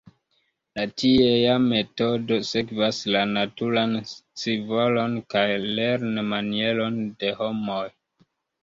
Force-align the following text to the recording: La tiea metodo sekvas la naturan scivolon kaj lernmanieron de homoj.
La 0.77 0.85
tiea 1.01 1.57
metodo 1.65 2.39
sekvas 2.53 3.03
la 3.17 3.23
naturan 3.35 3.95
scivolon 4.15 5.23
kaj 5.37 5.47
lernmanieron 5.71 7.03
de 7.23 7.37
homoj. 7.45 7.83